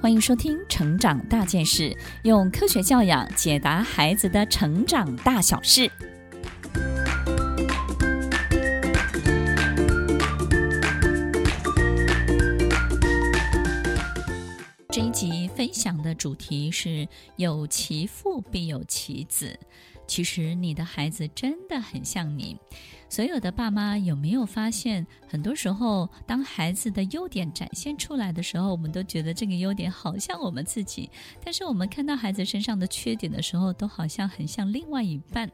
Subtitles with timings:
[0.00, 1.90] 欢迎收听《成长大件事》，
[2.22, 5.90] 用科学教养解答孩子的成长大小事。
[14.88, 17.06] 这一集分享的主题是
[17.36, 19.54] “有其父必有其子”。
[20.08, 22.56] 其实你的孩子真的很像你。
[23.10, 31.10] 所有的爸妈有没有发现，很多时候当孩子的优点展现出来的时候，我们都觉得这个优点好像我们自己；
[31.44, 35.50] 但是我们看到孩子身上的缺点的时候，都好像很像另外一半。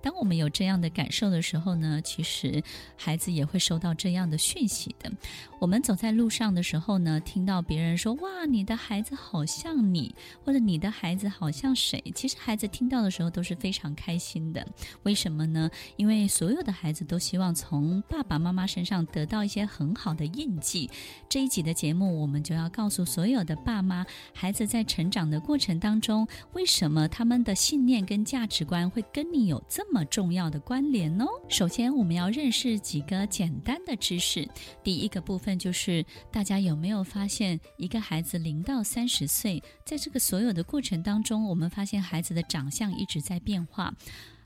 [0.00, 2.62] 当我们有这样的感受的时候呢，其实
[2.94, 5.10] 孩子也会收到这样的讯息的。
[5.58, 10.14] 我们走在路上的时候呢，听到别人说：“哇，你的孩子好像你，
[10.44, 14.66] 或者你的孩子好像谁？”其实孩子听到的时候都是非常开心的。
[15.04, 15.70] 为什么呢？
[15.96, 20.88] 因为所有的孩子都希望从爸爸妈妈身上得到一些很好的印记。
[21.28, 31.26] 这一集的节目，我们就要告诉所有的爸妈，孩子在成长的过程当中，为什么他们的信念跟价值观会跟你有这么重要的关联哦。
[31.48, 34.48] 首先，我们要认识几个简单的知识。
[34.84, 43.92] 第一个部分就是，大家有没有发现，一个孩子零到三十岁，在这个所有的过程当中，我们发现孩子的长相一直在变化。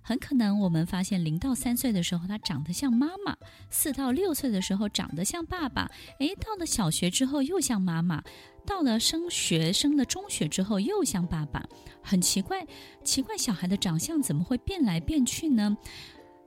[0.09, 3.35] 很可能我们发现，零到三岁的时候，他长得像妈妈；
[3.69, 5.87] 四到六岁的时候，长得像爸爸。
[6.19, 8.23] 诶，到了小学之后，又像妈妈。
[8.65, 11.63] 到了升学，升了中学之后又像爸爸，
[12.03, 12.67] 很奇怪，
[13.05, 15.77] 奇怪，小孩的长相怎么会变来变去呢？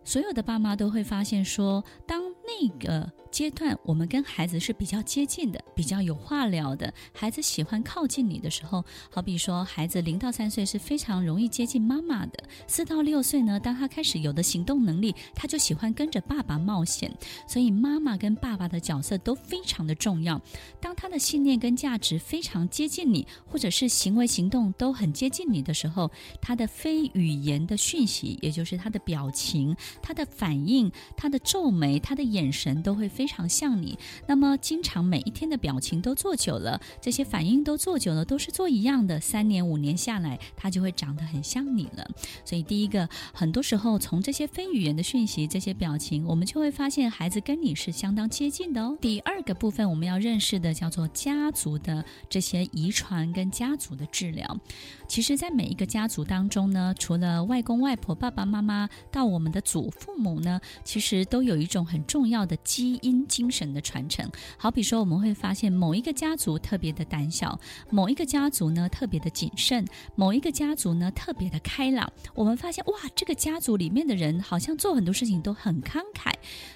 [0.04, 3.12] 所有的爸妈都会发现说，当那个。
[3.32, 6.94] 阶段，我们跟孩子是比较接近的，比较有话聊的。
[7.14, 12.44] 孩子喜欢靠近你的时候，好比说，孩子零到三岁是非常容易接近妈妈的。
[12.68, 17.10] 四到六岁呢，当他开始有的行动能力，他就喜欢跟着爸爸冒险。
[17.48, 20.40] 所以，妈妈跟爸爸的角色都非常的重要。
[20.82, 26.12] 当他的信念跟价值非常接近你，或者是行为行动都很接近你的时候，
[26.42, 33.21] 他的非语言的讯息，也就是他的表情、他的反应、他的皱眉、他的眼神，都会非。
[33.22, 42.10] 非常像你，那么经常每一天的表情都做久了，这些反应都做久了，都是做一样的，三年五年下来，他就会长得很像你了。
[42.44, 48.98] 所以第一个，很多时候从这些非语言的讯息、这些表情，我们就会发现孩子跟你是相当接近的哦。
[49.00, 54.60] 第二个部分我们要认识的叫做家族的这些遗传跟家族的治疗。
[55.08, 63.11] 其实，在每一个家族当中呢，除了外公外婆、爸爸妈妈到我们的祖父母呢，其实都有一种很重要的基因。
[63.28, 69.86] 精神的传承，好比说，我们会发现某一个家族特别的胆小，某一个家族呢特别的谨慎，
[70.16, 72.12] 某一个家族呢特别的开朗。
[72.34, 76.32] 我们发现，哇，这个家族里面的人好像做很多事情都很慷慨，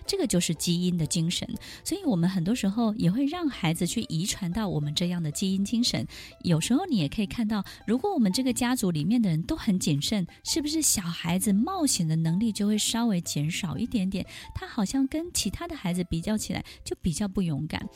[0.06, 1.48] 这个就是基因的精神。
[1.84, 6.06] 所以，我们很多时候也会让孩子去遗传到我们这样的基因精神。
[6.42, 14.26] 有时候，你也可以看到，如果我们这个家族里面的人都很谨慎，是不是小孩子冒险的能力就会稍微减少一点点？
[14.54, 16.25] 他好像跟其他的孩子比。
[16.26, 17.88] 叫起来就比较不勇敢。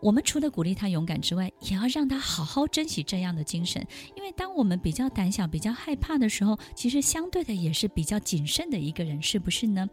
[0.00, 3.84] 我们除了鼓励他勇敢之外，也要让他好好珍惜这样的精神。
[4.14, 9.88] 因为当我们比较胆小、比较害怕的时候，其实相对的也是比较谨慎的一个人，是不是呢？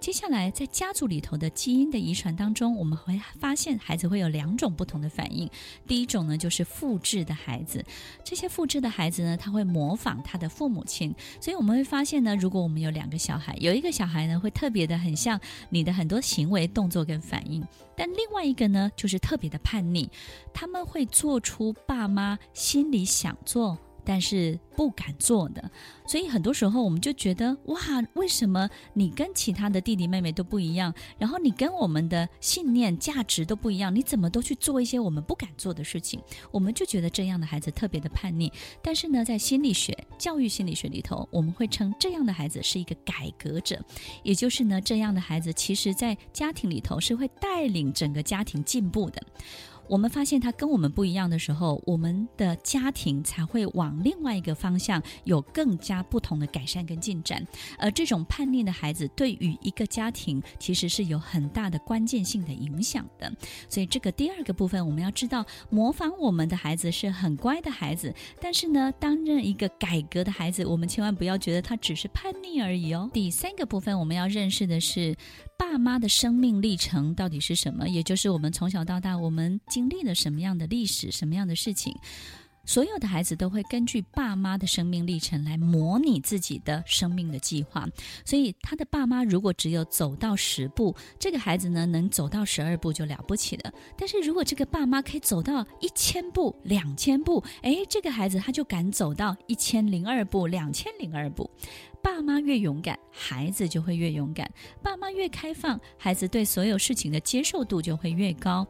[0.00, 5.50] 接下来，在家族里头的基因的遗传当中，我们会发现孩子会有两种不同的反应。
[5.86, 7.84] 第一种呢，就是复制的孩子。
[8.24, 11.14] 这些复制的孩子呢，他会模仿他的父母亲。
[11.40, 15.38] 所以我们会发现呢，如果我们有两个小孩，有一个小孩呢，会特别的很像
[15.68, 17.62] 你的很多行为、动作跟反应，
[17.96, 20.08] 但另外一个呢，就是特别的叛逆。
[20.54, 23.76] 他们会做出爸妈心里想做，
[24.08, 25.70] 但是不敢做的，
[26.06, 27.78] 所以很多时候我们就觉得哇，
[28.14, 30.94] 为什么你跟其他的弟弟妹妹都不一样？
[31.18, 36.18] 然后你跟我们的信念、价值都不一样，你怎么都去做一些我们不敢做的事情？
[36.50, 38.50] 我们就觉得这样的孩子特别的叛逆。
[38.82, 43.78] 但是呢，在心理学、教育心理学里头，我们会称这样的孩子是一个改革者，
[44.22, 49.20] 也就是呢，这样的孩子其实在家庭里头是会带领整个家庭进步的。
[49.88, 57.46] 我们发现他跟我们不一样的时候，我们的家庭才会往另外一个方向有更加不同的改善跟进展。
[57.78, 63.32] 而这种叛逆的孩子，对于一个家庭其实是有很大的关键性的影响的。
[63.68, 73.10] 所以，这个第二个部分，我们要知道，模仿我们的孩子是很乖的孩子，但是呢，担任一个改革的孩子，我们千万不要觉得他只是叛逆而已哦。
[73.12, 75.16] 第三个部分，我们要认识的是。
[75.58, 77.88] 爸妈的生命历程到底是什么？
[77.88, 81.94] 也就是我们从小到大，我们经历了什么样的历史，什么样的事情？
[82.64, 87.86] 所有的孩子都会根据爸妈的生命历程来模拟自己的生命的计划，
[88.26, 93.72] 所以他的爸妈如果只有走到十步，这个孩子呢能走到十二步就了不起了。
[93.96, 101.48] 但是如果这个爸妈可以走到一千步、两千步，诶，这个孩子他就敢走到一千零二步、两千零二步。
[102.00, 104.46] 爸妈越勇敢，孩子就会越勇敢；
[104.82, 108.66] 爸妈越开放，孩子对所有事情的接受度就会越高。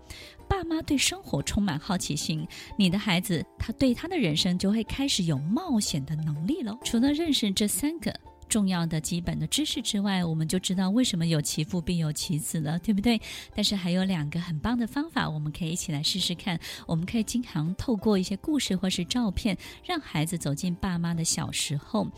[0.48, 2.46] 爸妈对生活充满好奇心，
[2.76, 6.76] 你的孩子他对他的人生就会开始有冒险的能力了。
[6.84, 8.12] 除了认识这三个
[8.48, 13.20] 重要的基本的知识之外，我们就知道为什么有其父必有其子了，对不对？
[13.54, 16.58] 但是还有两个很棒的方法，我们可以一起来试试看。
[16.86, 22.08] 我们可以经常透过一些故事或是照片，让孩子走进爸妈的小时候。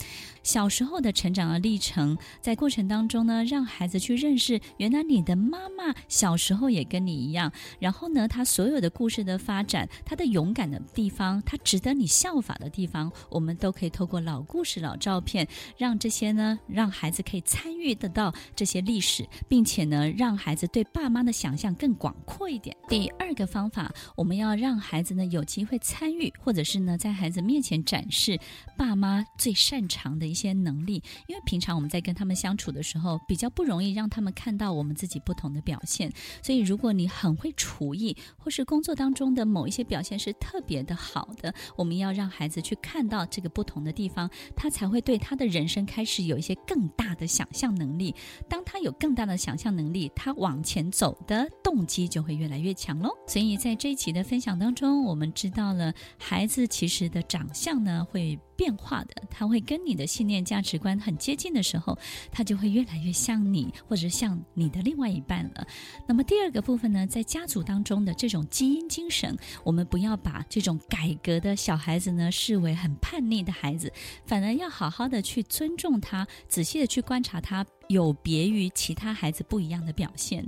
[0.43, 7.53] 小时候的成长的历程，在过程当中呢，让孩子去认识，原来你的妈妈小时候也跟你一样。
[7.79, 15.47] 然后呢，他所有的故事的发展，他的勇敢的地方，他值得你效法的地方，我们都可以透过老故事、老照片，
[15.77, 22.75] 让这些呢，让孩子可以参与得到这些历史，并且呢，让孩子对爸妈的想象更广阔一点。
[22.89, 28.41] 第二个方法，我们要让孩子呢有机会参与，或者是呢，在孩子面前展示
[28.79, 30.31] 爸妈最擅长的。
[30.31, 36.09] 一些能力，因为平常我们在跟他们相处的时候，比较不容易让他们看到我们自己不同的表现。
[36.41, 48.15] 所以，如果你很会厨艺，或是工作当中的某一些表现是特别的好的，我们要让孩子去看到这个不同的地方，他才会对他的人生开始是有一些更大的想象能力。
[48.49, 53.11] 当他有更大的想象能力，他往前走的动机就会越来越强喽。
[53.29, 61.99] 所以在这一期的分享当中，我们知道了孩子其实的长相呢会变化的，他会跟你的信念价值观很接近的时候，
[62.31, 65.67] 他就会越来越像你，或者像你的另外一半了。
[66.07, 69.35] 那么第二个部分呢，在家族当中的这种基因精神，
[69.65, 73.91] 我们不要把这种改革的小孩子呢视为很叛逆的孩子，
[74.27, 77.65] 反而要好好的去尊重他，仔细的去观察他。
[77.91, 80.47] 有别于其他孩子不一样的表现。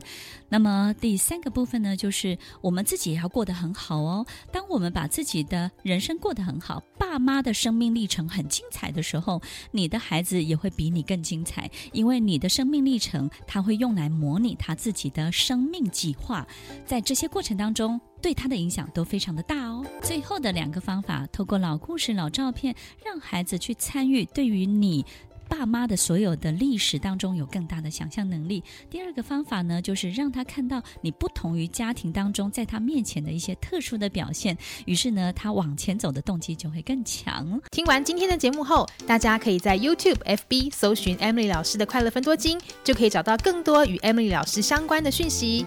[0.49, 4.25] 那么第三个部分呢，就是我们自己也要过得很好哦。
[4.53, 9.43] 当我们把自己的人生过得很好，爸妈的生命历程很精彩的时候，
[9.73, 16.47] 你的孩子也会比你更精彩，因为你的生命历程他会用来模拟他自己的生命计划，
[16.87, 19.85] 在这些过程当中，对他的影响都非常的大哦。
[20.01, 22.75] 最后的两个方法，透过老故事、老照片，
[23.05, 25.05] 让孩子去参与，对于你。
[25.53, 28.65] 爸妈的所有的历史当中有更大的想象能力。
[28.89, 34.57] 第二个方法呢，就是让他看到你不同于家庭当中在他面前的一些特殊的表现，
[34.87, 37.61] 于是呢，他往前走的动机就会更强。
[37.71, 45.67] 听完今天的节目后，大家可以在 YouTube、FB 搜寻 Emily 老师的快乐分多金，就可以找到更多与 Emily 老师相关的讯息。